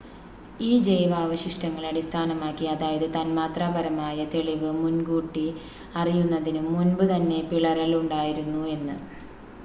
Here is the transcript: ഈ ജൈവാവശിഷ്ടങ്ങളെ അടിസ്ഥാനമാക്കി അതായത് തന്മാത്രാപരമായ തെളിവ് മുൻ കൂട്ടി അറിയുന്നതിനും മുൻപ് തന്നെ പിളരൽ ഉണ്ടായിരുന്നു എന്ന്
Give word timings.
ഈ 0.59 0.77
ജൈവാവശിഷ്ടങ്ങളെ 0.79 1.87
അടിസ്ഥാനമാക്കി 1.89 2.65
അതായത് 2.71 3.05
തന്മാത്രാപരമായ 3.15 4.25
തെളിവ് 4.31 4.71
മുൻ 4.77 4.95
കൂട്ടി 5.03 5.45
അറിയുന്നതിനും 5.95 6.67
മുൻപ് 6.73 7.05
തന്നെ 7.11 7.39
പിളരൽ 7.51 7.93
ഉണ്ടായിരുന്നു 8.01 8.63
എന്ന് 8.75 8.97